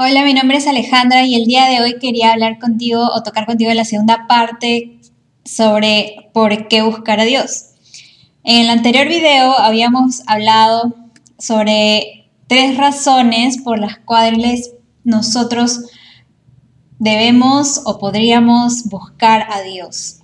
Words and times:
Hola, 0.00 0.22
mi 0.22 0.32
nombre 0.32 0.58
es 0.58 0.68
Alejandra 0.68 1.26
y 1.26 1.34
el 1.34 1.46
día 1.46 1.66
de 1.66 1.80
hoy 1.80 1.98
quería 1.98 2.30
hablar 2.30 2.60
contigo 2.60 3.10
o 3.12 3.24
tocar 3.24 3.46
contigo 3.46 3.74
la 3.74 3.84
segunda 3.84 4.28
parte 4.28 5.00
sobre 5.44 6.30
por 6.32 6.68
qué 6.68 6.82
buscar 6.82 7.18
a 7.18 7.24
Dios. 7.24 7.70
En 8.44 8.60
el 8.60 8.70
anterior 8.70 9.08
video 9.08 9.58
habíamos 9.58 10.22
hablado 10.28 10.94
sobre 11.36 12.30
tres 12.46 12.76
razones 12.76 13.58
por 13.60 13.80
las 13.80 13.98
cuales 13.98 14.70
nosotros 15.02 15.80
debemos 17.00 17.82
o 17.84 17.98
podríamos 17.98 18.84
buscar 18.84 19.48
a 19.50 19.62
Dios 19.62 20.20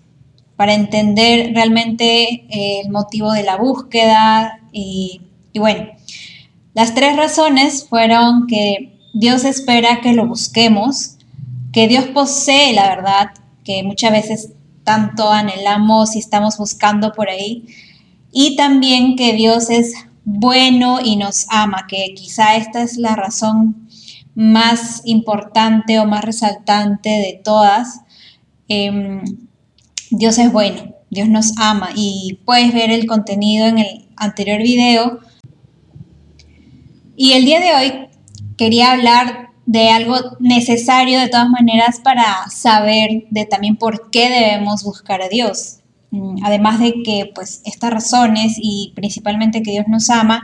para 0.55 0.75
entender 0.75 1.53
realmente 1.53 2.47
el 2.49 2.93
motivo 2.93 3.33
de 3.33 3.43
la 3.43 3.57
búsqueda 3.57 4.61
y, 4.71 5.21
y 5.53 5.59
bueno, 5.59 5.89
las 6.75 6.95
tres 6.95 7.17
razones 7.17 7.89
fueron 7.89 8.47
que 8.47 8.94
Dios 9.15 9.45
espera 9.45 10.01
que 10.01 10.13
lo 10.13 10.27
busquemos, 10.27 11.19
que 11.73 11.87
Dios 11.87 12.07
posee 12.07 12.73
la 12.73 12.89
verdad, 12.89 13.31
que 13.63 13.85
muchas 13.85 14.11
veces 14.11 14.53
tanto 14.83 15.31
anhelamos 15.31 16.17
y 16.17 16.19
estamos 16.19 16.59
buscando 16.59 17.13
por 17.13 17.31
ahí, 17.31 17.65
y 18.33 18.57
también 18.57 19.15
que 19.15 19.33
Dios 19.33 19.71
es 19.71 19.95
bueno 20.25 20.99
y 21.01 21.15
nos 21.15 21.47
ama, 21.49 21.87
que 21.89 22.13
quizá 22.17 22.57
esta 22.57 22.83
es 22.83 22.97
la 22.97 23.15
razón 23.15 23.89
más 24.35 25.03
importante 25.05 26.01
o 26.01 26.07
más 26.07 26.25
resaltante 26.25 27.11
de 27.11 27.41
todas. 27.45 28.01
Em, 28.67 29.23
Dios 30.11 30.39
es 30.39 30.51
bueno, 30.51 30.93
Dios 31.11 31.29
nos 31.29 31.57
ama 31.59 31.91
y 31.95 32.41
puedes 32.45 32.75
ver 32.75 32.91
el 32.91 33.07
contenido 33.07 33.69
en 33.69 33.79
el 33.79 34.09
anterior 34.17 34.61
video. 34.61 35.21
Y 37.17 37.33
el 37.35 37.45
día 37.45 37.61
de 37.61 37.75
hoy 37.75 38.14
quería 38.57 38.93
hablar 38.93 39.51
de 39.67 39.91
algo 39.91 40.17
necesario 40.41 41.19
de 41.19 41.29
todas 41.29 41.49
maneras 41.49 42.01
para 42.03 42.49
saber 42.51 43.25
de 43.31 43.47
también 43.47 43.77
por 43.77 44.11
qué 44.11 44.29
debemos 44.29 44.85
buscar 44.85 45.23
a 45.23 45.29
Dios. 45.29 45.79
Mm, 46.11 46.45
además 46.45 46.81
de 46.81 47.03
que 47.03 47.31
pues 47.35 47.63
estas 47.65 47.91
razones 47.91 48.57
y 48.57 48.93
principalmente 48.95 49.63
que 49.63 49.73
Dios 49.73 49.87
nos 49.89 50.11
ama, 50.11 50.43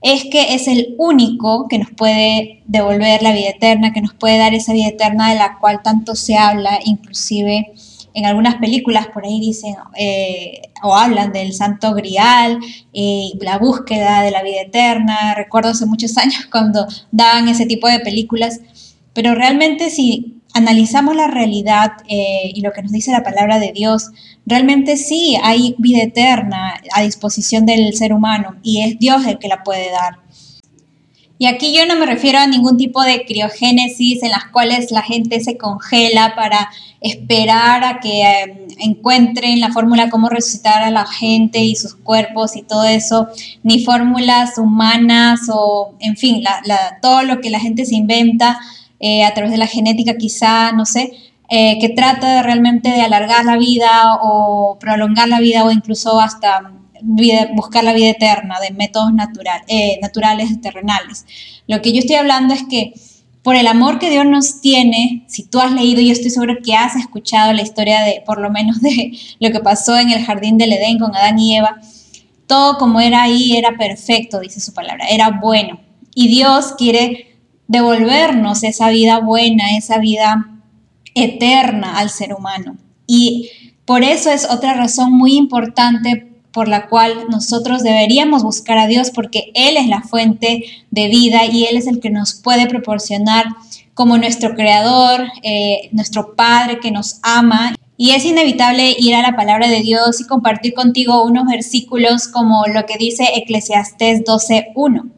es 0.00 0.24
que 0.26 0.54
es 0.54 0.68
el 0.68 0.94
único 0.98 1.66
que 1.68 1.78
nos 1.78 1.90
puede 1.90 2.62
devolver 2.66 3.22
la 3.22 3.32
vida 3.32 3.50
eterna, 3.50 3.92
que 3.92 4.02
nos 4.02 4.14
puede 4.14 4.38
dar 4.38 4.54
esa 4.54 4.72
vida 4.72 4.88
eterna 4.88 5.30
de 5.30 5.38
la 5.38 5.58
cual 5.58 5.80
tanto 5.82 6.14
se 6.14 6.36
habla, 6.36 6.78
inclusive 6.84 7.72
en 8.14 8.26
algunas 8.26 8.54
películas 8.56 9.08
por 9.08 9.24
ahí 9.26 9.40
dicen 9.40 9.74
eh, 9.96 10.62
o 10.82 10.96
hablan 10.96 11.32
del 11.32 11.52
santo 11.52 11.92
grial 11.94 12.60
y 12.92 13.36
la 13.40 13.58
búsqueda 13.58 14.22
de 14.22 14.30
la 14.30 14.42
vida 14.42 14.62
eterna. 14.62 15.34
Recuerdo 15.34 15.70
hace 15.70 15.84
muchos 15.86 16.16
años 16.16 16.46
cuando 16.50 16.86
daban 17.10 17.48
ese 17.48 17.66
tipo 17.66 17.88
de 17.88 18.00
películas, 18.00 18.60
pero 19.12 19.34
realmente 19.34 19.90
si 19.90 20.40
analizamos 20.54 21.16
la 21.16 21.26
realidad 21.26 21.92
eh, 22.08 22.52
y 22.54 22.60
lo 22.60 22.72
que 22.72 22.82
nos 22.82 22.92
dice 22.92 23.10
la 23.10 23.24
palabra 23.24 23.58
de 23.58 23.72
Dios, 23.72 24.10
realmente 24.46 24.96
sí 24.96 25.36
hay 25.42 25.74
vida 25.78 26.04
eterna 26.04 26.74
a 26.94 27.02
disposición 27.02 27.66
del 27.66 27.94
ser 27.94 28.12
humano 28.12 28.56
y 28.62 28.82
es 28.82 28.98
Dios 28.98 29.26
el 29.26 29.38
que 29.38 29.48
la 29.48 29.64
puede 29.64 29.90
dar. 29.90 30.23
Y 31.36 31.46
aquí 31.46 31.76
yo 31.76 31.84
no 31.86 31.96
me 31.96 32.06
refiero 32.06 32.38
a 32.38 32.46
ningún 32.46 32.76
tipo 32.76 33.02
de 33.02 33.24
criogénesis 33.24 34.22
en 34.22 34.30
las 34.30 34.46
cuales 34.46 34.92
la 34.92 35.02
gente 35.02 35.40
se 35.40 35.56
congela 35.56 36.34
para 36.36 36.70
esperar 37.00 37.84
a 37.84 37.98
que 38.00 38.22
em, 38.22 38.66
encuentren 38.78 39.60
la 39.60 39.72
fórmula 39.72 40.10
cómo 40.10 40.28
resucitar 40.28 40.82
a 40.82 40.90
la 40.90 41.06
gente 41.06 41.58
y 41.58 41.74
sus 41.74 41.96
cuerpos 41.96 42.56
y 42.56 42.62
todo 42.62 42.84
eso, 42.84 43.28
ni 43.64 43.84
fórmulas 43.84 44.58
humanas 44.58 45.40
o, 45.52 45.94
en 45.98 46.16
fin, 46.16 46.42
todo 47.02 47.22
lo 47.22 47.40
que 47.40 47.50
la 47.50 47.58
gente 47.58 47.84
se 47.84 47.96
inventa 47.96 48.58
eh, 49.00 49.24
a 49.24 49.34
través 49.34 49.50
de 49.50 49.58
la 49.58 49.66
genética 49.66 50.16
quizá, 50.16 50.72
no 50.72 50.86
sé, 50.86 51.12
eh, 51.50 51.78
que 51.80 51.90
trata 51.90 52.36
de 52.36 52.42
realmente 52.42 52.90
de 52.90 53.02
alargar 53.02 53.44
la 53.44 53.58
vida 53.58 54.18
o 54.22 54.78
prolongar 54.80 55.28
la 55.28 55.40
vida 55.40 55.64
o 55.64 55.70
incluso 55.70 56.20
hasta 56.20 56.72
buscar 57.54 57.84
la 57.84 57.92
vida 57.92 58.10
eterna 58.10 58.58
de 58.60 58.72
métodos 58.72 59.12
natural, 59.12 59.62
eh, 59.68 59.98
naturales 60.00 60.60
terrenales. 60.60 61.26
Lo 61.66 61.82
que 61.82 61.92
yo 61.92 61.98
estoy 61.98 62.16
hablando 62.16 62.54
es 62.54 62.64
que 62.64 62.94
por 63.42 63.56
el 63.56 63.66
amor 63.66 63.98
que 63.98 64.08
Dios 64.08 64.24
nos 64.24 64.62
tiene, 64.62 65.24
si 65.28 65.44
tú 65.44 65.60
has 65.60 65.70
leído, 65.70 66.00
yo 66.00 66.12
estoy 66.12 66.30
seguro 66.30 66.56
que 66.64 66.74
has 66.74 66.96
escuchado 66.96 67.52
la 67.52 67.60
historia 67.60 68.00
de, 68.00 68.22
por 68.24 68.40
lo 68.40 68.50
menos, 68.50 68.80
de 68.80 69.12
lo 69.38 69.50
que 69.50 69.60
pasó 69.60 69.98
en 69.98 70.10
el 70.10 70.24
jardín 70.24 70.56
del 70.56 70.72
Edén 70.72 70.98
con 70.98 71.14
Adán 71.14 71.38
y 71.38 71.56
Eva, 71.56 71.78
todo 72.46 72.78
como 72.78 73.00
era 73.00 73.22
ahí 73.22 73.56
era 73.56 73.76
perfecto, 73.76 74.40
dice 74.40 74.60
su 74.60 74.72
palabra, 74.72 75.06
era 75.08 75.30
bueno. 75.30 75.80
Y 76.14 76.28
Dios 76.28 76.74
quiere 76.78 77.36
devolvernos 77.68 78.62
esa 78.62 78.88
vida 78.88 79.20
buena, 79.20 79.76
esa 79.76 79.98
vida 79.98 80.60
eterna 81.14 81.98
al 81.98 82.08
ser 82.08 82.32
humano. 82.32 82.76
Y 83.06 83.50
por 83.84 84.04
eso 84.04 84.30
es 84.30 84.48
otra 84.50 84.72
razón 84.74 85.12
muy 85.12 85.36
importante 85.36 86.33
por 86.54 86.68
la 86.68 86.86
cual 86.88 87.26
nosotros 87.28 87.82
deberíamos 87.82 88.44
buscar 88.44 88.78
a 88.78 88.86
Dios 88.86 89.10
porque 89.10 89.50
Él 89.54 89.76
es 89.76 89.88
la 89.88 90.02
fuente 90.02 90.64
de 90.90 91.08
vida 91.08 91.44
y 91.46 91.64
Él 91.64 91.76
es 91.76 91.88
el 91.88 92.00
que 92.00 92.10
nos 92.10 92.32
puede 92.32 92.68
proporcionar 92.68 93.46
como 93.92 94.16
nuestro 94.16 94.54
creador, 94.54 95.26
eh, 95.42 95.88
nuestro 95.90 96.34
Padre 96.36 96.78
que 96.78 96.92
nos 96.92 97.18
ama. 97.22 97.74
Y 97.96 98.10
es 98.10 98.24
inevitable 98.24 98.94
ir 98.98 99.14
a 99.16 99.22
la 99.22 99.36
palabra 99.36 99.68
de 99.68 99.80
Dios 99.80 100.20
y 100.20 100.26
compartir 100.26 100.74
contigo 100.74 101.24
unos 101.24 101.46
versículos 101.46 102.28
como 102.28 102.64
lo 102.66 102.86
que 102.86 102.98
dice 102.98 103.24
Eclesiastés 103.34 104.24
12.1. 104.24 105.10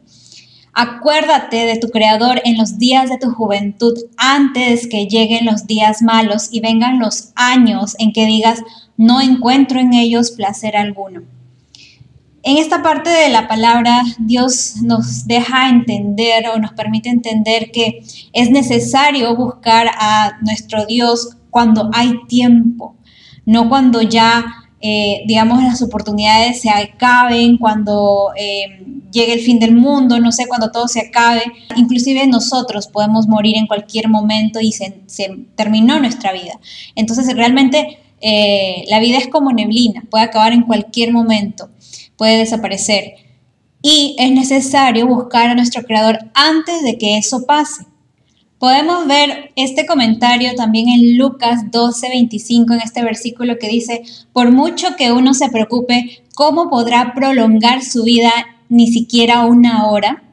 Acuérdate 0.79 1.65
de 1.65 1.79
tu 1.79 1.89
Creador 1.89 2.39
en 2.45 2.55
los 2.55 2.77
días 2.77 3.09
de 3.09 3.17
tu 3.17 3.31
juventud, 3.31 3.97
antes 4.15 4.85
que 4.85 5.07
lleguen 5.07 5.47
los 5.47 5.65
días 5.65 6.03
malos 6.03 6.49
y 6.51 6.59
vengan 6.59 6.99
los 6.99 7.29
años 7.35 7.95
en 7.97 8.13
que 8.13 8.27
digas, 8.27 8.61
no 8.95 9.19
encuentro 9.19 9.79
en 9.79 9.93
ellos 9.93 10.29
placer 10.29 10.77
alguno. 10.77 11.23
En 12.43 12.57
esta 12.57 12.83
parte 12.83 13.09
de 13.09 13.29
la 13.29 13.47
palabra, 13.47 14.03
Dios 14.19 14.75
nos 14.83 15.25
deja 15.25 15.67
entender 15.67 16.47
o 16.49 16.59
nos 16.59 16.73
permite 16.73 17.09
entender 17.09 17.71
que 17.71 18.03
es 18.31 18.51
necesario 18.51 19.35
buscar 19.35 19.87
a 19.99 20.37
nuestro 20.41 20.85
Dios 20.85 21.37
cuando 21.49 21.89
hay 21.91 22.19
tiempo, 22.27 22.95
no 23.47 23.67
cuando 23.67 24.03
ya, 24.03 24.45
eh, 24.79 25.23
digamos, 25.25 25.63
las 25.63 25.81
oportunidades 25.81 26.61
se 26.61 26.69
acaben, 26.69 27.57
cuando 27.57 28.31
eh, 28.35 28.85
llegue 29.11 29.33
el 29.33 29.39
fin 29.39 29.59
del 29.59 29.73
mundo, 29.73 30.19
no 30.19 30.31
sé, 30.31 30.47
cuando 30.47 30.71
todo 30.71 30.87
se 30.87 30.99
acabe. 30.99 31.43
Inclusive 31.75 32.27
nosotros 32.27 32.87
podemos 32.87 33.27
morir 33.27 33.57
en 33.57 33.67
cualquier 33.67 34.07
momento 34.07 34.59
y 34.59 34.71
se, 34.71 35.03
terminó 35.55 35.99
nuestra 35.99 36.31
vida. 36.31 36.59
Entonces, 36.95 37.33
realmente 37.35 37.99
eh, 38.21 38.83
la 38.89 38.99
vida 38.99 39.17
es 39.17 39.27
como 39.27 39.51
neblina, 39.51 40.03
puede 40.09 40.25
acabar 40.25 40.53
en 40.53 40.61
cualquier 40.61 41.11
momento, 41.11 41.69
puede 42.15 42.37
desaparecer. 42.37 43.15
Y 43.81 44.15
es 44.19 44.31
necesario 44.31 45.07
buscar 45.07 45.49
a 45.49 45.55
nuestro 45.55 45.83
Creador 45.83 46.19
antes 46.33 46.83
de 46.83 46.97
que 46.97 47.17
eso 47.17 47.45
pase. 47.45 47.85
Podemos 48.59 49.07
ver 49.07 49.51
este 49.55 49.85
comentario 49.85 50.55
también 50.55 50.89
en 50.89 51.17
Lucas 51.17 51.71
12:25, 51.71 52.73
en 52.73 52.81
este 52.81 53.03
versículo 53.03 53.57
que 53.59 53.67
dice, 53.67 54.03
por 54.33 54.51
mucho 54.51 54.95
que 54.95 55.11
uno 55.11 55.33
se 55.33 55.49
preocupe, 55.49 56.23
¿cómo 56.33 56.69
podrá 56.69 57.13
prolongar 57.13 57.83
su 57.83 58.03
vida 58.03 58.31
ni 58.69 58.91
siquiera 58.91 59.45
una 59.45 59.87
hora? 59.87 60.23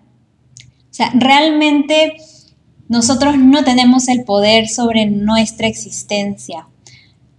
O 0.58 0.94
sea, 0.94 1.10
realmente 1.14 2.14
nosotros 2.88 3.36
no 3.36 3.64
tenemos 3.64 4.08
el 4.08 4.24
poder 4.24 4.68
sobre 4.68 5.06
nuestra 5.06 5.66
existencia 5.66 6.66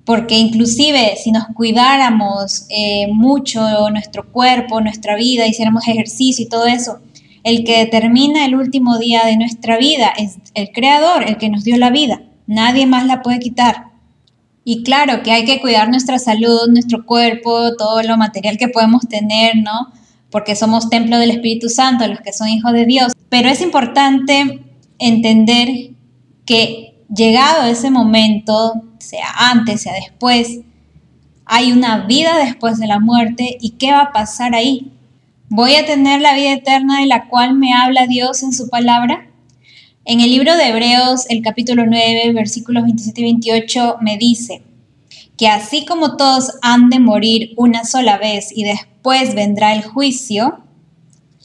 porque 0.05 0.37
inclusive 0.37 1.15
si 1.21 1.31
nos 1.31 1.47
cuidáramos 1.47 2.67
eh, 2.69 3.07
mucho 3.11 3.89
nuestro 3.89 4.31
cuerpo, 4.31 4.79
nuestra 4.79 5.15
vida, 5.15 5.47
hiciéramos 5.47 5.87
ejercicio 5.87 6.45
y 6.45 6.47
todo 6.47 6.67
eso, 6.67 6.99
el 7.45 7.63
que 7.63 7.77
determina 7.77 8.43
el 8.43 8.55
último 8.55 8.97
día 8.97 9.23
de 9.23 9.37
nuestra 9.37 9.77
vida 9.77 10.11
es 10.17 10.39
el 10.55 10.71
creador, 10.71 11.23
el 11.23 11.37
que 11.37 11.49
nos 11.49 11.63
dio 11.63 11.77
la 11.77 11.91
vida. 11.91 12.23
Nadie 12.47 12.87
más 12.87 13.05
la 13.05 13.21
puede 13.21 13.37
quitar. 13.37 13.91
Y 14.63 14.81
claro 14.81 15.21
que 15.21 15.31
hay 15.31 15.45
que 15.45 15.61
cuidar 15.61 15.89
nuestra 15.89 16.17
salud, 16.17 16.67
nuestro 16.69 17.05
cuerpo, 17.05 17.75
todo 17.77 18.01
lo 18.01 18.17
material 18.17 18.57
que 18.57 18.67
podemos 18.67 19.07
tener, 19.07 19.57
¿no? 19.57 19.93
Porque 20.31 20.55
somos 20.55 20.89
templo 20.89 21.19
del 21.19 21.29
Espíritu 21.29 21.69
Santo, 21.69 22.07
los 22.07 22.19
que 22.21 22.33
son 22.33 22.49
hijos 22.49 22.73
de 22.73 22.87
Dios. 22.87 23.13
Pero 23.29 23.47
es 23.47 23.61
importante 23.61 24.65
entender 24.97 25.69
que 26.45 26.95
llegado 27.15 27.67
ese 27.67 27.91
momento, 27.91 28.73
sea 28.97 29.27
antes, 29.51 29.83
sea 29.83 29.93
después, 29.93 30.61
hay 31.45 31.71
una 31.71 32.07
vida 32.07 32.39
después 32.39 32.79
de 32.79 32.87
la 32.87 32.99
muerte 32.99 33.55
y 33.61 33.71
qué 33.77 33.91
va 33.91 34.01
a 34.01 34.11
pasar 34.11 34.55
ahí. 34.55 34.94
¿Voy 35.49 35.75
a 35.75 35.85
tener 35.85 36.21
la 36.21 36.33
vida 36.33 36.53
eterna 36.53 37.01
de 37.01 37.05
la 37.05 37.27
cual 37.27 37.55
me 37.55 37.71
habla 37.71 38.07
Dios 38.07 38.41
en 38.41 38.51
su 38.51 38.67
palabra? 38.67 39.27
En 40.03 40.19
el 40.19 40.31
libro 40.31 40.57
de 40.57 40.69
Hebreos, 40.69 41.27
el 41.29 41.43
capítulo 41.43 41.85
9, 41.85 42.33
versículos 42.33 42.83
27 42.83 43.21
y 43.21 43.23
28, 43.25 43.97
me 44.01 44.17
dice 44.17 44.63
que 45.37 45.47
así 45.47 45.85
como 45.85 46.17
todos 46.17 46.53
han 46.63 46.89
de 46.89 46.99
morir 46.99 47.53
una 47.57 47.85
sola 47.85 48.17
vez 48.17 48.51
y 48.55 48.63
después 48.63 49.35
vendrá 49.35 49.75
el 49.75 49.83
juicio, 49.83 50.63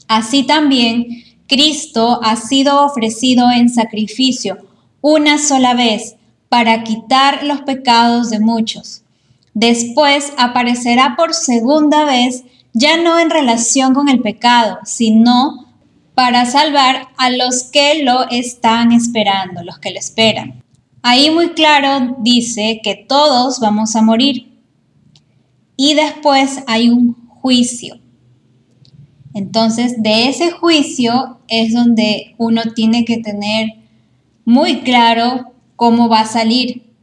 así 0.07 0.43
también 0.43 1.23
Cristo 1.47 2.21
ha 2.23 2.37
sido 2.37 2.83
ofrecido 2.83 3.51
en 3.51 3.69
sacrificio 3.69 4.57
una 5.01 5.37
sola 5.37 5.75
vez 5.75 6.15
para 6.49 6.83
quitar 6.83 7.43
los 7.43 7.61
pecados 7.61 8.31
de 8.31 8.39
muchos. 8.39 9.03
Después 9.53 10.33
aparecerá 10.37 11.15
por 11.15 11.35
segunda 11.35 12.03
vez, 12.05 12.45
ya 12.73 12.97
no 12.97 13.19
en 13.19 13.29
relación 13.29 13.93
con 13.93 14.09
el 14.09 14.21
pecado, 14.21 14.79
sino 14.83 15.67
para 16.15 16.45
salvar 16.45 17.07
a 17.17 17.29
los 17.29 17.63
que 17.63 18.03
lo 18.03 18.29
están 18.29 18.91
esperando, 18.91 19.63
los 19.63 19.79
que 19.79 19.91
lo 19.91 19.99
esperan. 19.99 20.63
Ahí 21.03 21.31
muy 21.31 21.49
claro 21.49 22.15
dice 22.19 22.79
que 22.83 22.95
todos 22.95 23.59
vamos 23.59 23.95
a 23.95 24.01
morir 24.01 24.59
y 25.75 25.95
después 25.95 26.63
hay 26.67 26.89
un 26.89 27.15
juicio. 27.27 27.99
Entonces, 29.33 30.03
de 30.03 30.27
ese 30.27 30.51
juicio 30.51 31.39
es 31.47 31.73
donde 31.73 32.35
uno 32.37 32.61
tiene 32.75 33.05
que 33.05 33.17
tener 33.17 33.69
muy 34.45 34.81
claro 34.81 35.53
cómo 35.75 36.09
va 36.09 36.21
a 36.21 36.25
salir. 36.25 36.93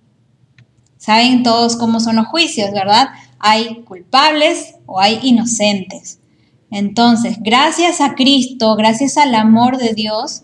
Saben 0.99 1.43
todos 1.43 1.76
cómo 1.76 2.00
son 2.00 2.17
los 2.17 2.26
juicios, 2.26 2.71
¿verdad? 2.73 3.09
Hay 3.38 3.82
culpables 3.85 4.75
o 4.87 5.00
hay 5.00 5.20
inocentes. 5.23 6.19
Entonces, 6.70 7.38
gracias 7.40 8.00
a 8.00 8.14
Cristo, 8.14 8.76
gracias 8.76 9.17
al 9.17 9.35
amor 9.35 9.79
de 9.79 9.94
Dios, 9.94 10.43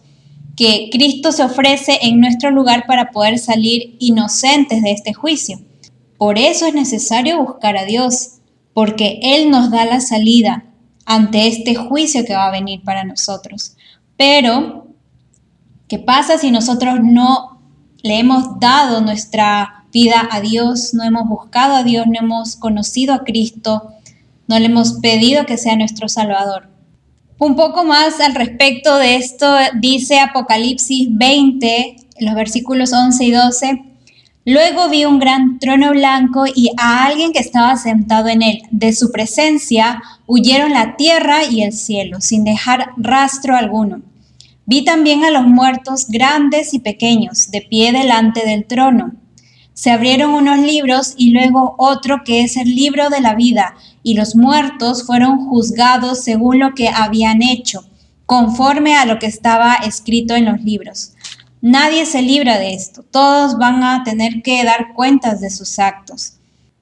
que 0.56 0.88
Cristo 0.92 1.32
se 1.32 1.42
ofrece 1.42 1.98
en 2.02 2.20
nuestro 2.20 2.50
lugar 2.50 2.86
para 2.86 3.10
poder 3.10 3.38
salir 3.38 3.96
inocentes 3.98 4.82
de 4.82 4.92
este 4.92 5.12
juicio. 5.12 5.60
Por 6.16 6.38
eso 6.38 6.66
es 6.66 6.74
necesario 6.74 7.42
buscar 7.42 7.76
a 7.76 7.84
Dios, 7.84 8.38
porque 8.72 9.18
Él 9.22 9.50
nos 9.50 9.70
da 9.70 9.84
la 9.84 10.00
salida 10.00 10.64
ante 11.06 11.48
este 11.48 11.74
juicio 11.74 12.24
que 12.24 12.34
va 12.34 12.46
a 12.46 12.52
venir 12.52 12.82
para 12.82 13.04
nosotros. 13.04 13.76
Pero, 14.16 14.86
¿qué 15.88 15.98
pasa 15.98 16.38
si 16.38 16.50
nosotros 16.50 17.00
no 17.02 17.60
le 18.02 18.18
hemos 18.18 18.58
dado 18.60 19.00
nuestra 19.00 19.83
vida 19.94 20.28
a 20.30 20.40
Dios, 20.40 20.92
no 20.92 21.04
hemos 21.04 21.28
buscado 21.28 21.76
a 21.76 21.84
Dios, 21.84 22.06
no 22.08 22.18
hemos 22.18 22.56
conocido 22.56 23.14
a 23.14 23.22
Cristo, 23.22 23.94
no 24.48 24.58
le 24.58 24.66
hemos 24.66 24.94
pedido 24.94 25.46
que 25.46 25.56
sea 25.56 25.76
nuestro 25.76 26.08
Salvador? 26.08 26.68
Un 27.38 27.54
poco 27.54 27.84
más 27.84 28.20
al 28.20 28.34
respecto 28.34 28.96
de 28.96 29.16
esto 29.16 29.46
dice 29.80 30.18
Apocalipsis 30.18 31.08
20, 31.10 31.96
los 32.20 32.34
versículos 32.34 32.92
11 32.92 33.24
y 33.24 33.30
12. 33.30 33.84
Luego 34.46 34.88
vi 34.88 35.04
un 35.04 35.20
gran 35.20 35.58
trono 35.60 35.92
blanco 35.92 36.44
y 36.52 36.70
a 36.76 37.06
alguien 37.06 37.32
que 37.32 37.38
estaba 37.38 37.76
sentado 37.76 38.28
en 38.28 38.42
él. 38.42 38.62
De 38.70 38.92
su 38.92 39.12
presencia 39.12 40.02
huyeron 40.26 40.72
la 40.72 40.96
tierra 40.96 41.44
y 41.44 41.62
el 41.62 41.72
cielo, 41.72 42.20
sin 42.20 42.44
dejar 42.44 42.90
rastro 42.96 43.56
alguno. 43.56 44.02
Vi 44.66 44.84
también 44.84 45.24
a 45.24 45.30
los 45.30 45.46
muertos 45.46 46.06
grandes 46.08 46.74
y 46.74 46.80
pequeños, 46.80 47.50
de 47.50 47.62
pie 47.62 47.92
delante 47.92 48.44
del 48.44 48.66
trono 48.66 49.12
se 49.74 49.90
abrieron 49.90 50.32
unos 50.32 50.58
libros 50.58 51.14
y 51.16 51.30
luego 51.30 51.74
otro 51.78 52.22
que 52.24 52.42
es 52.42 52.56
el 52.56 52.74
libro 52.74 53.10
de 53.10 53.20
la 53.20 53.34
vida, 53.34 53.74
y 54.02 54.14
los 54.14 54.36
muertos 54.36 55.04
fueron 55.04 55.46
juzgados 55.48 56.22
según 56.22 56.60
lo 56.60 56.74
que 56.74 56.88
habían 56.88 57.42
hecho, 57.42 57.84
conforme 58.24 58.94
a 58.94 59.04
lo 59.04 59.18
que 59.18 59.26
estaba 59.26 59.74
escrito 59.74 60.34
en 60.34 60.46
los 60.46 60.62
libros. 60.62 61.12
Nadie 61.60 62.06
se 62.06 62.22
libra 62.22 62.58
de 62.58 62.74
esto, 62.74 63.02
todos 63.02 63.58
van 63.58 63.82
a 63.82 64.04
tener 64.04 64.42
que 64.42 64.62
dar 64.64 64.94
cuentas 64.94 65.40
de 65.40 65.50
sus 65.50 65.78
actos. 65.78 66.34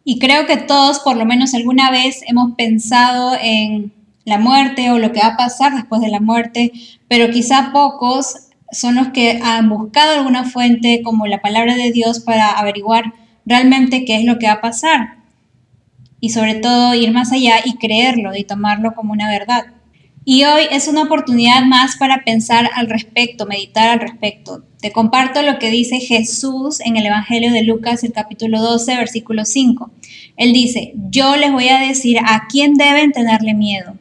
Y 0.05 0.19
creo 0.19 0.47
que 0.47 0.57
todos, 0.57 0.99
por 0.99 1.17
lo 1.17 1.25
menos 1.25 1.55
alguna 1.55 1.91
vez, 1.91 2.21
hemos 2.27 2.55
pensado 2.57 3.37
en 3.41 3.93
la 4.25 4.39
muerte 4.39 4.91
o 4.91 4.99
lo 4.99 5.13
que 5.13 5.21
va 5.21 5.29
a 5.29 5.37
pasar 5.37 5.75
después 5.75 6.01
de 6.01 6.09
la 6.09 6.21
muerte, 6.21 6.73
pero 7.09 7.33
quizá 7.33 7.71
pocos 7.73 8.49
son 8.73 8.95
los 8.97 9.09
que 9.09 9.39
han 9.43 9.69
buscado 9.69 10.19
alguna 10.19 10.45
fuente 10.45 11.03
como 11.05 11.27
la 11.27 11.43
palabra 11.43 11.77
de 11.77 11.93
Dios 11.93 12.21
para 12.21 12.51
averiguar 12.51 13.13
realmente 13.45 14.05
qué 14.05 14.17
es 14.17 14.25
lo 14.25 14.39
que 14.39 14.47
va 14.47 14.55
a 14.55 14.61
pasar. 14.61 15.19
Y 16.21 16.31
sobre 16.31 16.55
todo 16.55 16.95
ir 16.95 17.13
más 17.13 17.33
allá 17.33 17.57
y 17.65 17.77
creerlo 17.77 18.35
y 18.35 18.45
tomarlo 18.45 18.95
como 18.95 19.13
una 19.13 19.29
verdad. 19.29 19.67
Y 20.25 20.45
hoy 20.45 20.63
es 20.71 20.87
una 20.87 21.03
oportunidad 21.03 21.65
más 21.65 21.97
para 21.97 22.23
pensar 22.23 22.71
al 22.75 22.89
respecto, 22.89 23.45
meditar 23.45 23.89
al 23.89 24.01
respecto. 24.01 24.65
Te 24.81 24.93
comparto 24.93 25.43
lo 25.43 25.59
que 25.59 25.71
dice 25.71 25.99
Jesús 25.99 26.81
en 26.81 26.97
el 26.97 27.07
Evangelio 27.07 27.53
de 27.53 27.65
Lucas, 27.65 28.05
el 28.05 28.13
capítulo 28.13 28.61
12, 28.63 28.97
versículo 28.97 29.45
5. 29.45 29.91
Él 30.37 30.53
dice, 30.53 30.95
yo 31.11 31.37
les 31.37 31.51
voy 31.51 31.69
a 31.69 31.81
decir 31.81 32.19
a 32.25 32.47
quién 32.49 32.75
deben 32.75 33.11
tenerle 33.11 33.55
miedo. 33.55 33.99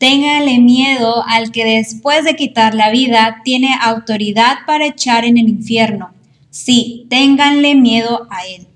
Téngale 0.00 0.60
miedo 0.60 1.22
al 1.28 1.52
que 1.52 1.62
después 1.62 2.24
de 2.24 2.34
quitar 2.34 2.74
la 2.74 2.88
vida 2.90 3.42
tiene 3.44 3.76
autoridad 3.78 4.60
para 4.66 4.86
echar 4.86 5.26
en 5.26 5.36
el 5.36 5.46
infierno. 5.46 6.14
Sí, 6.48 7.04
ténganle 7.10 7.74
miedo 7.74 8.26
a 8.30 8.46
él. 8.46 8.66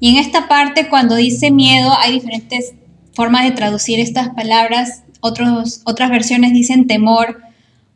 Y 0.00 0.10
en 0.10 0.16
esta 0.16 0.46
parte, 0.46 0.90
cuando 0.90 1.16
dice 1.16 1.50
miedo, 1.50 1.90
hay 1.98 2.12
diferentes 2.12 2.74
formas 3.14 3.44
de 3.44 3.52
traducir 3.52 4.00
estas 4.00 4.28
palabras. 4.28 5.02
Otros, 5.20 5.80
otras 5.86 6.10
versiones 6.10 6.52
dicen 6.52 6.86
temor, 6.86 7.40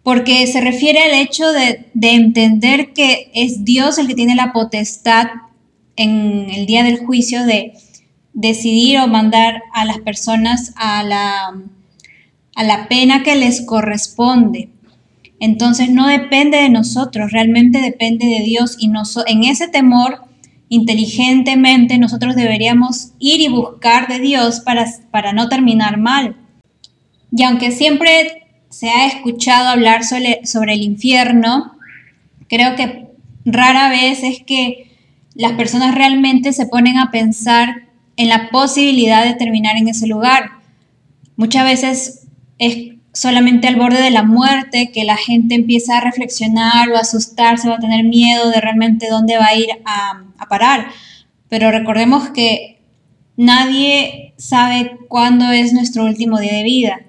porque 0.03 0.47
se 0.47 0.63
refiere 0.63 1.03
al 1.03 1.13
hecho 1.13 1.53
de, 1.53 1.91
de 1.93 2.13
entender 2.13 2.95
que 2.95 3.31
es 3.35 3.63
Dios 3.63 3.99
el 3.99 4.09
que 4.09 4.15
tiene 4.15 4.37
la 4.37 4.55
potestad 4.55 5.27
en 5.97 6.49
el 6.49 6.65
día 6.65 6.83
del 6.83 7.05
juicio 7.05 7.45
de 7.45 7.75
decidir 8.33 9.01
o 9.01 9.07
mandar 9.07 9.65
a 9.75 9.85
las 9.85 9.99
personas 9.99 10.73
a 10.77 11.03
la 11.03 11.53
a 12.55 12.65
la 12.65 12.89
pena 12.89 13.23
que 13.23 13.37
les 13.37 13.63
corresponde. 13.63 14.71
Entonces 15.41 15.91
no 15.91 16.07
depende 16.07 16.59
de 16.59 16.69
nosotros, 16.69 17.33
realmente 17.33 17.81
depende 17.81 18.27
de 18.27 18.45
Dios 18.45 18.77
y 18.79 18.91
en 19.27 19.45
ese 19.45 19.69
temor, 19.69 20.25
inteligentemente, 20.69 21.99
nosotros 21.99 22.37
deberíamos 22.37 23.13
ir 23.19 23.41
y 23.41 23.49
buscar 23.49 24.09
de 24.09 24.21
Dios 24.21 24.61
para, 24.61 24.87
para 25.11 25.33
no 25.33 25.49
terminar 25.49 25.99
mal. 25.99 26.37
Y 27.35 27.43
aunque 27.43 27.73
siempre 27.73 28.45
se 28.69 28.89
ha 28.91 29.07
escuchado 29.07 29.69
hablar 29.69 30.05
sobre, 30.05 30.47
sobre 30.47 30.75
el 30.75 30.83
infierno, 30.83 31.73
creo 32.49 32.77
que 32.77 33.09
rara 33.45 33.89
vez 33.91 34.23
es 34.23 34.43
que 34.45 34.93
las 35.35 35.53
personas 35.53 35.95
realmente 35.95 36.53
se 36.53 36.67
ponen 36.67 36.99
a 36.99 37.11
pensar 37.11 37.89
en 38.17 38.29
la 38.29 38.51
posibilidad 38.51 39.25
de 39.25 39.35
terminar 39.35 39.77
en 39.77 39.89
ese 39.89 40.07
lugar. 40.07 40.51
Muchas 41.37 41.65
veces 41.65 42.22
es 42.59 42.95
solamente 43.13 43.69
al 43.69 43.77
borde 43.77 44.01
de 44.01 44.11
la 44.11 44.23
muerte 44.23 44.91
que 44.93 45.05
la 45.05 45.17
gente 45.17 45.55
empieza 45.55 45.99
a 45.99 46.01
reflexionar 46.01 46.91
o 46.91 46.97
a 46.97 47.01
asustarse 47.01 47.69
o 47.69 47.75
a 47.75 47.79
tener 47.79 48.05
miedo 48.05 48.51
de 48.51 48.61
realmente 48.61 49.09
dónde 49.11 49.37
va 49.37 49.47
a 49.47 49.55
ir 49.55 49.69
a, 49.85 50.25
a 50.39 50.49
parar. 50.49 50.89
Pero 51.49 51.71
recordemos 51.71 52.31
que 52.31 52.81
nadie 53.37 54.35
sabe 54.39 54.99
cuándo 55.09 55.51
es 55.51 55.73
nuestro 55.73 56.05
último 56.05 56.41
día 56.41 56.55
de 56.55 56.63
vida. 56.63 57.01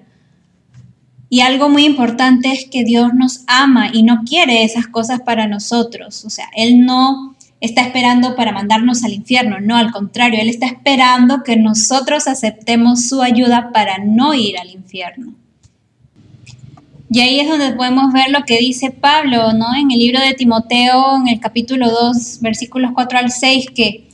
Y 1.30 1.40
algo 1.40 1.68
muy 1.68 1.84
importante 1.84 2.52
es 2.52 2.66
que 2.66 2.84
Dios 2.84 3.12
nos 3.14 3.42
ama 3.46 3.88
y 3.92 4.02
no 4.02 4.22
quiere 4.24 4.62
esas 4.62 4.86
cosas 4.86 5.20
para 5.20 5.48
nosotros. 5.48 6.24
O 6.24 6.30
sea, 6.30 6.48
Él 6.54 6.84
no 6.84 7.33
está 7.64 7.82
esperando 7.82 8.36
para 8.36 8.52
mandarnos 8.52 9.04
al 9.04 9.12
infierno, 9.12 9.60
no, 9.60 9.76
al 9.76 9.90
contrario, 9.90 10.40
Él 10.40 10.48
está 10.48 10.66
esperando 10.66 11.42
que 11.42 11.56
nosotros 11.56 12.26
aceptemos 12.28 13.08
su 13.08 13.22
ayuda 13.22 13.70
para 13.72 13.98
no 13.98 14.34
ir 14.34 14.58
al 14.58 14.70
infierno. 14.70 15.34
Y 17.10 17.20
ahí 17.20 17.38
es 17.38 17.48
donde 17.48 17.72
podemos 17.72 18.12
ver 18.12 18.30
lo 18.30 18.44
que 18.44 18.58
dice 18.58 18.90
Pablo, 18.90 19.52
¿no? 19.52 19.74
En 19.74 19.90
el 19.92 19.98
libro 19.98 20.20
de 20.20 20.34
Timoteo, 20.34 21.16
en 21.16 21.28
el 21.28 21.38
capítulo 21.38 21.90
2, 21.90 22.40
versículos 22.40 22.90
4 22.92 23.18
al 23.18 23.30
6, 23.30 23.66
que, 23.74 24.08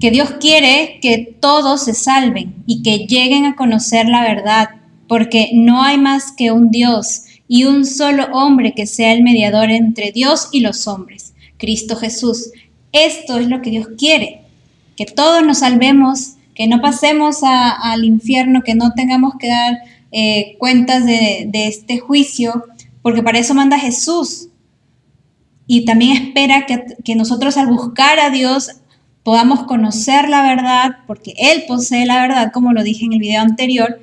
que 0.00 0.10
Dios 0.10 0.30
quiere 0.38 1.00
que 1.02 1.36
todos 1.40 1.84
se 1.84 1.92
salven 1.92 2.54
y 2.66 2.82
que 2.82 3.06
lleguen 3.06 3.46
a 3.46 3.56
conocer 3.56 4.08
la 4.08 4.22
verdad, 4.22 4.68
porque 5.08 5.50
no 5.54 5.82
hay 5.82 5.98
más 5.98 6.30
que 6.30 6.52
un 6.52 6.70
Dios 6.70 7.24
y 7.48 7.64
un 7.64 7.84
solo 7.84 8.26
hombre 8.32 8.74
que 8.74 8.86
sea 8.86 9.12
el 9.12 9.22
mediador 9.22 9.70
entre 9.70 10.12
Dios 10.12 10.48
y 10.52 10.60
los 10.60 10.86
hombres, 10.86 11.34
Cristo 11.58 11.96
Jesús. 11.96 12.50
Esto 12.92 13.38
es 13.38 13.48
lo 13.48 13.62
que 13.62 13.70
Dios 13.70 13.88
quiere, 13.98 14.42
que 14.96 15.06
todos 15.06 15.44
nos 15.44 15.58
salvemos, 15.58 16.34
que 16.54 16.66
no 16.66 16.80
pasemos 16.80 17.38
al 17.42 18.04
infierno, 18.04 18.62
que 18.62 18.74
no 18.74 18.92
tengamos 18.94 19.34
que 19.38 19.48
dar 19.48 19.78
eh, 20.12 20.56
cuentas 20.58 21.04
de, 21.04 21.50
este 21.52 21.98
juicio, 21.98 22.64
porque 23.02 23.22
para 23.22 23.38
eso 23.38 23.54
manda 23.54 23.78
Jesús. 23.78 24.48
Y 25.66 25.84
también 25.84 26.28
espera 26.28 26.64
que, 26.64 27.14
nosotros 27.14 27.56
al 27.56 27.66
buscar 27.66 28.18
a 28.18 28.30
Dios 28.30 28.70
podamos 29.22 29.64
conocer 29.64 30.28
la 30.28 30.42
verdad, 30.42 30.98
porque 31.06 31.34
Él 31.36 31.64
posee 31.68 32.06
la 32.06 32.22
verdad, 32.22 32.52
como 32.52 32.72
lo 32.72 32.82
dije 32.82 33.04
en 33.04 33.12
el 33.12 33.18
video 33.18 33.42
anterior, 33.42 34.00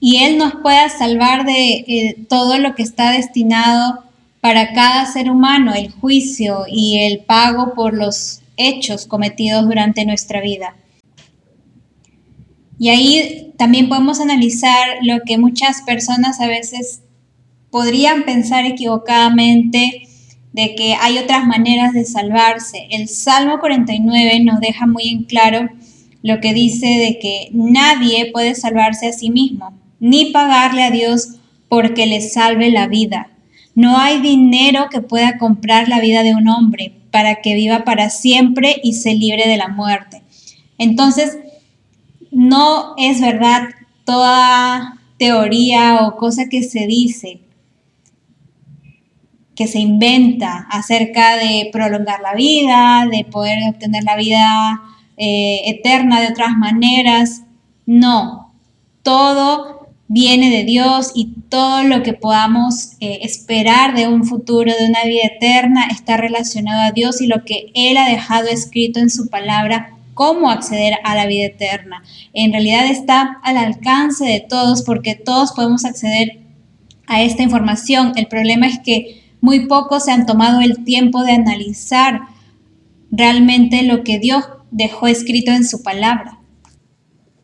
y 0.00 0.22
Él 0.22 0.38
nos 0.38 0.54
pueda 0.62 0.88
salvar 0.88 1.44
de 1.44 1.84
eh, 1.86 2.16
todo 2.28 2.58
lo 2.58 2.74
que 2.74 2.84
está 2.84 3.10
destinado 3.10 4.07
para 4.40 4.72
cada 4.72 5.06
ser 5.06 5.30
humano, 5.30 5.74
el 5.74 5.90
juicio 5.90 6.64
y 6.70 6.98
el 6.98 7.20
pago 7.20 7.74
por 7.74 7.94
los 7.94 8.42
hechos 8.56 9.06
cometidos 9.06 9.64
durante 9.66 10.04
nuestra 10.04 10.40
vida. 10.40 10.76
Y 12.78 12.90
ahí 12.90 13.52
también 13.56 13.88
podemos 13.88 14.20
analizar 14.20 14.98
lo 15.02 15.18
que 15.26 15.38
muchas 15.38 15.82
personas 15.82 16.40
a 16.40 16.46
veces 16.46 17.02
podrían 17.70 18.24
pensar 18.24 18.64
equivocadamente 18.64 20.08
de 20.52 20.74
que 20.74 20.94
hay 20.94 21.18
otras 21.18 21.46
maneras 21.46 21.92
de 21.92 22.04
salvarse. 22.04 22.86
El 22.90 23.08
Salmo 23.08 23.58
49 23.58 24.40
nos 24.44 24.60
deja 24.60 24.86
muy 24.86 25.08
en 25.08 25.24
claro 25.24 25.68
lo 26.22 26.40
que 26.40 26.54
dice 26.54 26.86
de 26.86 27.18
que 27.20 27.48
nadie 27.52 28.30
puede 28.32 28.54
salvarse 28.54 29.08
a 29.08 29.12
sí 29.12 29.30
mismo, 29.30 29.72
ni 30.00 30.26
pagarle 30.26 30.84
a 30.84 30.90
Dios 30.90 31.34
porque 31.68 32.06
le 32.06 32.20
salve 32.20 32.70
la 32.70 32.88
vida. 32.88 33.30
No 33.78 33.96
hay 33.96 34.20
dinero 34.20 34.88
que 34.90 35.02
pueda 35.02 35.38
comprar 35.38 35.88
la 35.88 36.00
vida 36.00 36.24
de 36.24 36.34
un 36.34 36.48
hombre 36.48 37.00
para 37.12 37.36
que 37.36 37.54
viva 37.54 37.84
para 37.84 38.10
siempre 38.10 38.80
y 38.82 38.94
se 38.94 39.14
libre 39.14 39.46
de 39.46 39.56
la 39.56 39.68
muerte. 39.68 40.24
Entonces, 40.78 41.38
no 42.32 42.94
es 42.96 43.20
verdad 43.20 43.68
toda 44.02 44.98
teoría 45.16 46.00
o 46.02 46.16
cosa 46.16 46.48
que 46.50 46.64
se 46.64 46.88
dice 46.88 47.40
que 49.54 49.68
se 49.68 49.78
inventa 49.78 50.66
acerca 50.68 51.36
de 51.36 51.70
prolongar 51.72 52.20
la 52.20 52.34
vida, 52.34 53.06
de 53.08 53.24
poder 53.26 53.58
obtener 53.70 54.02
la 54.02 54.16
vida 54.16 54.82
eh, 55.16 55.60
eterna 55.66 56.20
de 56.20 56.30
otras 56.30 56.56
maneras. 56.56 57.44
No, 57.86 58.52
todo 59.04 59.77
viene 60.08 60.50
de 60.50 60.64
Dios 60.64 61.12
y 61.14 61.34
todo 61.50 61.84
lo 61.84 62.02
que 62.02 62.14
podamos 62.14 62.92
eh, 63.00 63.20
esperar 63.22 63.94
de 63.94 64.08
un 64.08 64.24
futuro, 64.24 64.72
de 64.72 64.86
una 64.86 65.04
vida 65.04 65.26
eterna, 65.36 65.86
está 65.90 66.16
relacionado 66.16 66.82
a 66.82 66.92
Dios 66.92 67.20
y 67.20 67.26
lo 67.26 67.44
que 67.44 67.70
Él 67.74 67.96
ha 67.98 68.08
dejado 68.08 68.48
escrito 68.48 69.00
en 69.00 69.10
su 69.10 69.28
palabra 69.28 69.94
cómo 70.14 70.50
acceder 70.50 70.94
a 71.04 71.14
la 71.14 71.26
vida 71.26 71.46
eterna. 71.46 72.02
En 72.32 72.52
realidad 72.52 72.86
está 72.86 73.38
al 73.44 73.56
alcance 73.56 74.24
de 74.24 74.40
todos 74.40 74.82
porque 74.82 75.14
todos 75.14 75.52
podemos 75.52 75.84
acceder 75.84 76.40
a 77.06 77.22
esta 77.22 77.42
información. 77.42 78.14
El 78.16 78.26
problema 78.26 78.66
es 78.66 78.80
que 78.80 79.22
muy 79.40 79.66
pocos 79.66 80.06
se 80.06 80.10
han 80.10 80.26
tomado 80.26 80.60
el 80.60 80.84
tiempo 80.84 81.22
de 81.22 81.32
analizar 81.32 82.22
realmente 83.10 83.82
lo 83.82 84.02
que 84.02 84.18
Dios 84.18 84.44
dejó 84.70 85.06
escrito 85.06 85.52
en 85.52 85.64
su 85.64 85.82
palabra. 85.82 86.37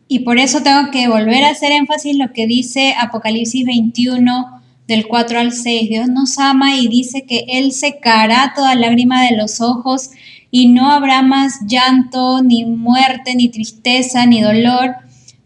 Y 0.07 0.19
por 0.19 0.37
eso 0.37 0.61
tengo 0.61 0.91
que 0.91 1.07
volver 1.07 1.43
a 1.43 1.49
hacer 1.49 1.71
énfasis 1.71 2.15
lo 2.17 2.31
que 2.31 2.47
dice 2.47 2.93
Apocalipsis 2.99 3.65
21 3.65 4.61
del 4.87 5.07
4 5.07 5.39
al 5.39 5.51
6. 5.51 5.89
Dios 5.89 6.07
nos 6.09 6.37
ama 6.37 6.77
y 6.77 6.87
dice 6.87 7.23
que 7.23 7.45
Él 7.47 7.71
secará 7.71 8.53
toda 8.55 8.75
lágrima 8.75 9.23
de 9.23 9.35
los 9.35 9.61
ojos 9.61 10.11
y 10.51 10.67
no 10.67 10.91
habrá 10.91 11.21
más 11.21 11.59
llanto, 11.67 12.41
ni 12.43 12.65
muerte, 12.65 13.35
ni 13.35 13.49
tristeza, 13.49 14.25
ni 14.25 14.41
dolor. 14.41 14.95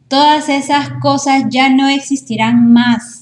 Todas 0.07 0.49
esas 0.49 0.89
cosas 1.01 1.45
ya 1.49 1.69
no 1.69 1.87
existirán 1.87 2.71
más 2.73 3.19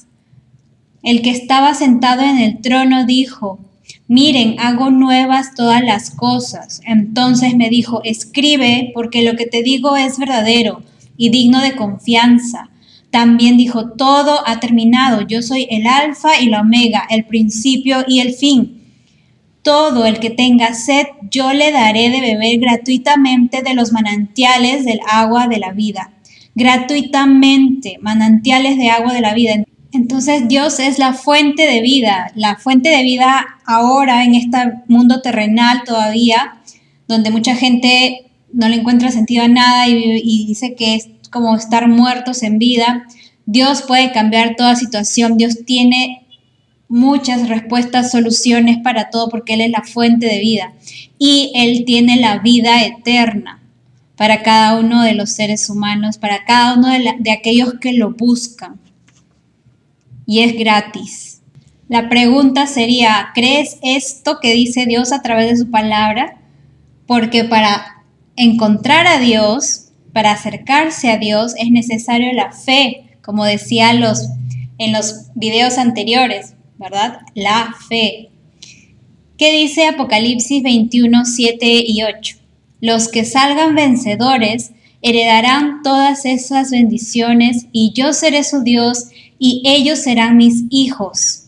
el 1.08 1.22
que 1.22 1.30
estaba 1.30 1.74
sentado 1.74 2.22
en 2.22 2.38
el 2.38 2.60
trono 2.60 3.06
dijo, 3.06 3.60
miren, 4.10 4.60
hago 4.60 4.90
nuevas 4.90 5.54
todas 5.56 5.82
las 5.82 6.10
cosas. 6.10 6.82
Entonces 6.86 7.56
me 7.56 7.70
dijo, 7.70 8.02
escribe, 8.04 8.92
porque 8.94 9.22
lo 9.22 9.38
que 9.38 9.46
te 9.46 9.64
digo 9.64 9.96
es 9.96 10.18
verdadero 10.18 10.82
y 11.18 11.30
digno 11.30 11.62
de 11.62 11.76
confianza. 11.76 12.70
También 13.10 13.58
dijo, 13.58 13.92
todo 13.92 14.48
ha 14.48 14.60
terminado, 14.60 15.22
yo 15.22 15.42
soy 15.42 15.68
el 15.70 15.88
alfa 15.88 16.40
y 16.40 16.48
la 16.48 16.62
omega, 16.62 17.08
el 17.10 17.26
principio 17.26 18.04
y 18.08 18.20
el 18.20 18.34
fin. 18.34 18.84
Todo 19.62 20.06
el 20.06 20.20
que 20.20 20.30
tenga 20.30 20.74
sed, 20.74 21.08
yo 21.30 21.54
le 21.54 21.72
daré 21.72 22.10
de 22.10 22.22
beber 22.22 22.60
gratuitamente 22.60 23.64
de 23.64 23.74
los 23.74 23.92
manantiales 23.92 24.86
del 24.86 25.00
agua 25.10 25.48
de 25.48 25.58
la 25.58 25.72
vida. 25.72 26.14
Gratuitamente, 26.56 27.98
manantiales 28.02 28.78
de 28.78 28.90
agua 28.90 29.14
de 29.14 29.22
la 29.22 29.34
vida. 29.34 29.64
Entonces 29.94 30.48
Dios 30.48 30.80
es 30.80 31.00
la 31.00 31.14
fuente 31.14 31.64
de 31.64 31.82
vida, 31.82 32.32
la 32.36 32.58
fuente 32.58 32.90
de 32.90 33.04
vida 33.04 33.46
ahora 33.66 34.24
en 34.26 34.36
este 34.36 34.58
mundo 34.88 35.22
terrenal 35.22 35.84
todavía, 35.86 36.58
donde 37.08 37.32
mucha 37.32 37.56
gente 37.56 38.27
no 38.58 38.68
le 38.68 38.78
encuentra 38.78 39.12
sentido 39.12 39.44
a 39.44 39.48
nada 39.48 39.88
y, 39.88 40.46
dice 40.48 40.74
que 40.74 40.96
es 40.96 41.10
como 41.30 41.56
estar 41.56 41.88
muertos 41.88 42.42
en 42.42 42.58
vida. 42.58 43.06
Dios 43.46 43.84
puede 43.84 44.12
cambiar 44.12 44.56
toda 44.56 44.76
situación, 44.76 45.38
Dios 45.38 45.60
tiene 45.64 46.26
muchas 46.90 47.50
respuestas, 47.50 48.12
soluciones 48.12 48.80
para 48.80 49.12
todo 49.12 49.30
porque 49.30 49.54
Él 49.54 49.62
es 49.62 49.70
la 49.70 49.84
fuente 49.84 50.26
de 50.26 50.40
vida 50.40 50.74
y 51.20 51.52
Él 51.54 51.86
tiene 51.86 52.18
la 52.18 52.40
vida 52.40 52.84
eterna 52.84 53.62
para 54.16 54.42
cada 54.42 54.80
uno 54.80 55.04
de 55.04 55.14
los 55.14 55.30
seres 55.30 55.70
humanos, 55.70 56.18
para 56.18 56.44
cada 56.44 56.74
uno 56.74 56.90
de 57.20 57.32
aquellos 57.32 57.76
que 57.76 57.94
lo 57.94 58.16
buscan 58.16 58.80
y 60.26 60.40
es 60.42 60.58
gratis. 60.58 61.42
La 61.90 62.10
pregunta 62.10 62.66
sería, 62.66 63.30
¿crees 63.36 63.78
esto 63.84 64.40
que 64.42 64.54
dice 64.54 64.88
Dios 64.88 65.14
a 65.14 65.22
través 65.22 65.52
de 65.52 65.58
su 65.58 65.70
palabra? 65.70 66.40
Porque 67.06 67.44
para 67.44 67.97
encontrar 68.38 69.08
a 69.08 69.20
Dios, 69.20 69.90
para 70.14 70.32
acercarse 70.32 71.12
a 71.12 71.18
Dios, 71.18 71.54
es 71.58 71.70
necesario 71.70 72.32
la 72.34 72.52
fe, 72.52 73.18
como 73.22 73.44
decía 73.44 73.94
los, 73.94 74.30
en 74.78 74.94
los 74.94 75.28
videos 75.36 75.78
anteriores, 75.78 76.54
¿verdad? 76.78 77.20
La 77.36 77.76
fe. 77.90 78.30
¿Qué 79.38 79.52
dice 79.52 79.88
Apocalipsis 79.88 80.64
21, 80.64 81.26
7 81.26 81.84
y 81.86 82.04
8? 82.04 82.38
Los 82.80 83.10
que 83.10 83.26
salgan 83.26 83.76
vencedores 83.76 84.72
heredarán 85.02 85.82
todas 85.84 86.26
esas 86.26 86.72
bendiciones 86.72 87.68
y 87.72 87.92
yo 87.94 88.14
seré 88.14 88.44
su 88.44 88.64
Dios 88.64 89.10
y 89.40 89.62
ellos 89.66 90.00
serán 90.00 90.38
mis 90.38 90.64
hijos. 90.70 91.47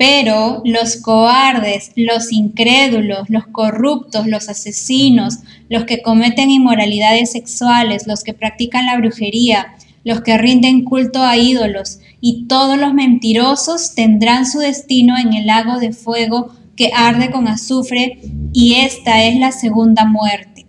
Pero 0.00 0.62
los 0.64 0.96
cobardes, 0.96 1.92
los 1.94 2.32
incrédulos, 2.32 3.28
los 3.28 3.46
corruptos, 3.48 4.26
los 4.26 4.48
asesinos, 4.48 5.40
los 5.68 5.84
que 5.84 6.00
cometen 6.00 6.50
inmoralidades 6.50 7.32
sexuales, 7.32 8.06
los 8.06 8.24
que 8.24 8.32
practican 8.32 8.86
la 8.86 8.96
brujería, 8.96 9.74
los 10.02 10.22
que 10.22 10.38
rinden 10.38 10.84
culto 10.84 11.22
a 11.22 11.36
ídolos 11.36 11.98
y 12.18 12.46
todos 12.46 12.78
los 12.78 12.94
mentirosos 12.94 13.94
tendrán 13.94 14.46
su 14.46 14.60
destino 14.60 15.18
en 15.18 15.34
el 15.34 15.46
lago 15.46 15.78
de 15.78 15.92
fuego 15.92 16.54
que 16.76 16.92
arde 16.96 17.30
con 17.30 17.46
azufre 17.46 18.22
y 18.54 18.76
esta 18.76 19.22
es 19.24 19.36
la 19.36 19.52
segunda 19.52 20.06
muerte. 20.06 20.64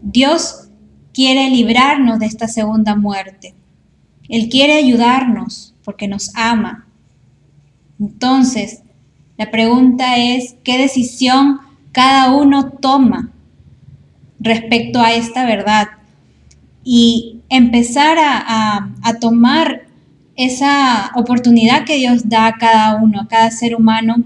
Dios 0.00 0.68
quiere 1.12 1.50
librarnos 1.50 2.20
de 2.20 2.26
esta 2.26 2.46
segunda 2.46 2.94
muerte. 2.94 3.56
Él 4.28 4.48
quiere 4.48 4.74
ayudarnos 4.74 5.74
porque 5.82 6.06
nos 6.06 6.30
ama. 6.36 6.83
Entonces, 8.00 8.82
la 9.36 9.50
pregunta 9.50 10.16
es, 10.16 10.56
¿qué 10.62 10.78
decisión 10.78 11.60
cada 11.92 12.34
uno 12.34 12.70
toma 12.70 13.32
respecto 14.38 15.00
a 15.00 15.12
esta 15.12 15.44
verdad? 15.44 15.88
Y 16.84 17.40
empezar 17.48 18.18
a, 18.20 18.90
tomar 19.20 19.82
esa 20.36 21.12
oportunidad 21.14 21.84
que 21.84 21.96
Dios 21.96 22.28
da 22.28 22.46
a 22.46 22.58
cada 22.58 22.96
uno, 22.96 23.20
a 23.22 23.28
cada 23.28 23.50
ser 23.50 23.74
humano, 23.74 24.16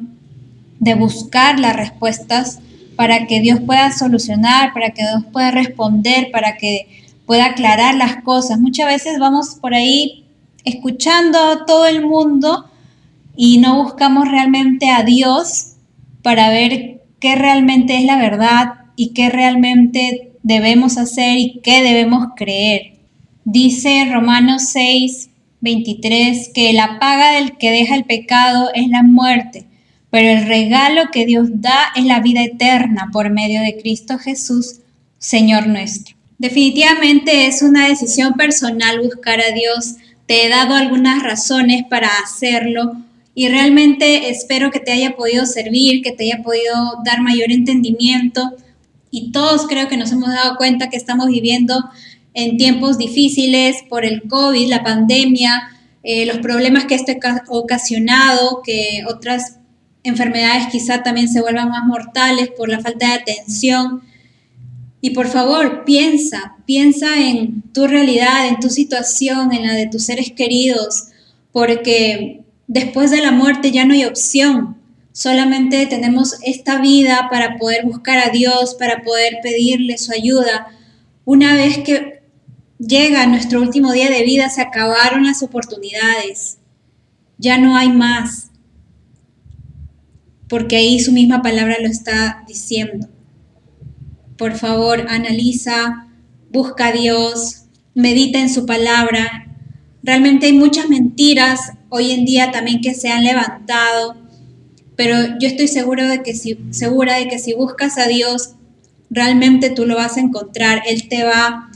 de 0.80 0.94
buscar 0.94 1.58
las 1.58 1.76
respuestas 1.76 2.60
para 2.96 3.26
que 3.26 3.40
Dios 3.40 3.60
pueda 3.60 3.92
solucionar, 3.92 4.72
para 4.72 4.90
que 4.90 5.02
Dios 5.02 5.24
pueda 5.32 5.50
responder, 5.50 6.30
para 6.32 6.56
que 6.56 7.04
pueda 7.26 7.46
aclarar 7.46 7.94
las 7.94 8.22
cosas. 8.22 8.58
Muchas 8.58 8.86
veces 8.86 9.18
vamos 9.18 9.56
por 9.60 9.74
ahí 9.74 10.24
escuchando 10.64 11.38
a 11.38 11.64
todo 11.64 11.86
el 11.86 12.04
mundo 12.04 12.67
y 13.40 13.58
no 13.58 13.84
buscamos 13.84 14.28
realmente 14.28 14.90
a 14.90 15.04
Dios 15.04 15.74
para 16.24 16.50
ver 16.50 17.02
qué 17.20 17.36
realmente 17.36 17.96
es 17.96 18.04
la 18.04 18.16
verdad 18.16 18.72
y 18.96 19.10
qué 19.10 19.30
realmente 19.30 20.32
debemos 20.42 20.98
hacer 20.98 21.38
y 21.38 21.60
qué 21.62 21.80
debemos 21.84 22.30
creer. 22.34 22.94
Dice 23.44 24.08
Romanos 24.12 24.70
6, 24.72 25.30
23 25.60 26.50
que 26.52 26.72
la 26.72 26.98
paga 26.98 27.30
del 27.30 27.56
que 27.56 27.70
deja 27.70 27.94
el 27.94 28.06
pecado 28.06 28.70
es 28.74 28.88
la 28.88 29.04
muerte, 29.04 29.66
pero 30.10 30.30
el 30.30 30.48
regalo 30.48 31.12
que 31.12 31.24
Dios 31.24 31.48
da 31.60 31.92
es 31.94 32.06
la 32.06 32.18
vida 32.18 32.42
eterna 32.42 33.10
por 33.12 33.30
medio 33.30 33.62
de 33.62 33.76
Cristo 33.80 34.18
Jesús, 34.18 34.80
Señor 35.18 35.68
nuestro. 35.68 36.16
Definitivamente 36.38 37.46
es 37.46 37.62
una 37.62 37.86
decisión 37.86 38.34
personal 38.34 38.98
buscar 38.98 39.40
a 39.40 39.54
Dios. 39.54 39.94
Te 40.26 40.44
he 40.44 40.48
dado 40.48 40.74
algunas 40.74 41.22
razones 41.22 41.84
para 41.88 42.08
hacerlo 42.24 42.96
y 43.38 43.46
realmente 43.46 44.30
espero 44.30 44.72
que 44.72 44.80
te 44.80 44.90
haya 44.90 45.14
podido 45.14 45.46
servir, 45.46 46.02
que 46.02 46.10
te 46.10 46.24
haya 46.24 46.42
podido 46.42 46.74
dar 47.04 47.20
mayor 47.20 47.52
entendimiento 47.52 48.42
y 49.12 49.30
todos 49.30 49.68
creo 49.68 49.86
que 49.86 49.96
nos 49.96 50.10
hemos 50.10 50.30
dado 50.30 50.56
cuenta 50.56 50.90
que 50.90 50.96
estamos 50.96 51.28
viviendo 51.28 51.84
en 52.34 52.56
tiempos 52.56 52.98
difíciles 52.98 53.84
por 53.88 54.04
el 54.04 54.22
COVID, 54.22 54.68
la 54.68 54.82
pandemia, 54.82 55.70
eh, 56.02 56.26
los 56.26 56.38
problemas 56.38 56.86
que 56.86 56.96
esto 56.96 57.12
ha 57.12 57.44
ocasionado, 57.46 58.60
que 58.64 59.04
otras 59.08 59.58
enfermedades 60.02 60.66
quizá 60.72 61.04
también 61.04 61.28
se 61.28 61.40
vuelvan 61.40 61.68
más 61.68 61.86
mortales 61.86 62.48
por 62.56 62.68
la 62.68 62.80
falta 62.80 63.06
de 63.06 63.20
atención. 63.20 64.02
Y 65.00 65.10
por 65.10 65.28
favor, 65.28 65.84
piensa, 65.84 66.56
piensa 66.66 67.24
en 67.24 67.62
tu 67.72 67.86
realidad, 67.86 68.48
en 68.48 68.58
tu 68.58 68.68
situación, 68.68 69.52
en 69.52 69.64
la 69.64 69.74
de 69.74 69.86
tus 69.86 70.06
seres 70.06 70.32
queridos, 70.32 71.04
porque 71.52 72.42
después 72.68 73.10
de 73.10 73.20
la 73.20 73.32
muerte 73.32 73.72
ya 73.72 73.84
no 73.84 73.94
hay 73.94 74.04
opción. 74.04 74.76
Solamente 75.10 75.84
tenemos 75.86 76.36
esta 76.44 76.80
vida 76.80 77.26
para 77.28 77.56
poder 77.56 77.84
buscar 77.84 78.18
a 78.18 78.30
Dios, 78.30 78.76
para 78.78 79.02
poder 79.02 79.38
pedirle 79.42 79.98
su 79.98 80.12
ayuda. 80.12 80.68
Una 81.24 81.56
vez 81.56 81.78
que 81.78 82.22
llega 82.78 83.26
nuestro 83.26 83.60
último 83.60 83.90
día 83.90 84.10
de 84.10 84.22
vida, 84.22 84.48
se 84.48 84.62
acabaron 84.62 85.24
las 85.24 85.42
oportunidades. 85.42 86.58
Ya 87.38 87.58
no 87.58 87.76
hay 87.76 87.88
más. 87.88 88.50
Porque 90.48 90.76
ahí 90.76 91.00
su 91.00 91.10
misma 91.10 91.42
palabra 91.42 91.76
lo 91.80 91.88
está 91.88 92.44
diciendo. 92.46 93.08
Por 94.36 94.54
favor, 94.54 95.06
analiza, 95.08 96.06
busca 96.52 96.88
a 96.88 96.92
Dios, 96.92 97.64
medita 97.94 98.38
en 98.38 98.50
su 98.50 98.66
palabra. 98.66 99.56
Realmente 100.02 100.46
hay 100.46 100.52
muchas 100.52 100.88
mentiras 100.88 101.72
hoy 101.88 102.12
en 102.12 102.24
día 102.24 102.50
también 102.50 102.80
que 102.80 102.94
se 102.94 103.10
han 103.10 103.24
levantado, 103.24 104.16
pero 104.96 105.14
yo 105.38 105.48
estoy 105.48 105.68
seguro 105.68 106.08
de 106.08 106.22
que 106.22 106.34
si, 106.34 106.58
segura 106.70 107.16
de 107.16 107.28
que 107.28 107.38
si 107.38 107.54
buscas 107.54 107.98
a 107.98 108.08
Dios, 108.08 108.54
realmente 109.10 109.70
tú 109.70 109.86
lo 109.86 109.96
vas 109.96 110.16
a 110.16 110.20
encontrar. 110.20 110.82
Él 110.86 111.08
te 111.08 111.24
va 111.24 111.70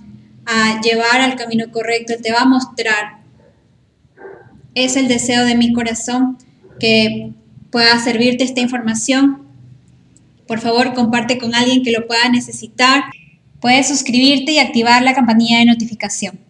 a 0.45 0.81
llevar 0.81 1.21
al 1.21 1.37
camino 1.37 1.71
correcto, 1.71 2.15
Él 2.15 2.23
te 2.23 2.33
va 2.33 2.41
a 2.41 2.47
mostrar. 2.47 3.23
Es 4.75 4.97
el 4.97 5.07
deseo 5.09 5.45
de 5.45 5.55
mi 5.55 5.73
corazón 5.73 6.39
que 6.81 7.33
pueda 7.71 7.99
servirte 8.01 8.45
esta 8.45 8.61
información. 8.61 9.47
Por 10.47 10.61
favor, 10.61 10.95
comparte 10.95 11.39
con 11.39 11.55
alguien 11.55 11.83
que 11.83 11.93
lo 11.93 12.07
pueda 12.07 12.29
necesitar. 12.29 13.05
Puedes 13.61 13.87
suscribirte 13.87 14.53
y 14.53 14.59
activar 14.59 15.03
la 15.03 15.15
campanilla 15.15 15.59
de 15.59 15.67
notificación. 15.67 16.41